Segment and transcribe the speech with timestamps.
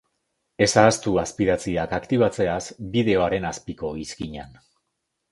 [0.65, 2.63] Ez ahaztu azpidatziak aktibatzeaz,
[2.95, 4.57] bideoaren azpiko izkinan.